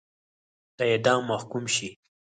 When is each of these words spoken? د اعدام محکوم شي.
د 0.77 0.79
اعدام 0.91 1.21
محکوم 1.31 1.65
شي. 1.75 1.89